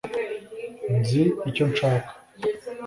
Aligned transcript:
nzi 0.99 1.23
icyo 1.49 1.63
nshaka…” 1.71 2.11